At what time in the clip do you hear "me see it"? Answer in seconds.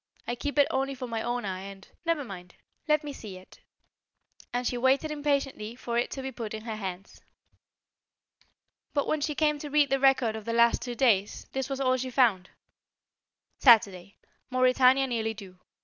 3.03-3.59